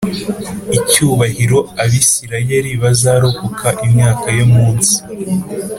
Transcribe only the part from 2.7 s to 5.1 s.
bazarokoka imyaka yo munsi